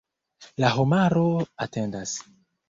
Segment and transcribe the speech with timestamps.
[0.63, 1.27] La homaro
[1.67, 2.17] atendas.